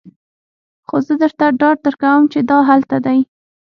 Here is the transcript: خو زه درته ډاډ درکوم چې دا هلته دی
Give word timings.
خو 0.87 0.95
زه 1.07 1.13
درته 1.21 1.45
ډاډ 1.59 1.77
درکوم 1.85 2.23
چې 2.31 2.39
دا 2.49 2.57
هلته 2.69 2.95
دی 3.05 3.19